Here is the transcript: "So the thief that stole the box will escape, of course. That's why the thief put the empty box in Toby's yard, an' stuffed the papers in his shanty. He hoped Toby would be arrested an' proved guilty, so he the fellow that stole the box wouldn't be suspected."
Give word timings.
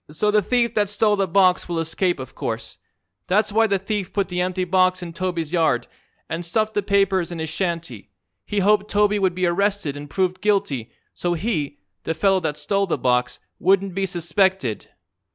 "So 0.09 0.31
the 0.31 0.41
thief 0.41 0.73
that 0.73 0.89
stole 0.89 1.15
the 1.15 1.27
box 1.27 1.69
will 1.69 1.77
escape, 1.77 2.17
of 2.19 2.33
course. 2.33 2.79
That's 3.27 3.51
why 3.51 3.67
the 3.67 3.77
thief 3.77 4.11
put 4.11 4.29
the 4.29 4.41
empty 4.41 4.63
box 4.63 5.03
in 5.03 5.13
Toby's 5.13 5.53
yard, 5.53 5.85
an' 6.27 6.41
stuffed 6.41 6.73
the 6.73 6.81
papers 6.81 7.31
in 7.31 7.37
his 7.37 7.51
shanty. 7.51 8.09
He 8.43 8.61
hoped 8.61 8.89
Toby 8.89 9.19
would 9.19 9.35
be 9.35 9.45
arrested 9.45 9.95
an' 9.95 10.07
proved 10.07 10.41
guilty, 10.41 10.89
so 11.13 11.35
he 11.35 11.77
the 12.01 12.15
fellow 12.15 12.39
that 12.39 12.57
stole 12.57 12.87
the 12.87 12.97
box 12.97 13.37
wouldn't 13.59 13.93
be 13.93 14.07
suspected." 14.07 14.87